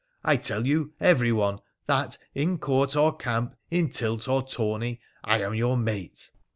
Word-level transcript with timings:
—I 0.23 0.35
tell 0.35 0.65
you 0.65 0.93
everyone 0.99 1.59
that, 1.85 2.17
in 2.33 2.57
court 2.57 2.95
or 2.95 3.15
camp, 3.15 3.55
in 3.69 3.91
tilt 3.91 4.27
or 4.27 4.41
tourney, 4.41 4.99
I 5.23 5.41
am 5.43 5.53
your 5.53 5.77
mate 5.77 6.31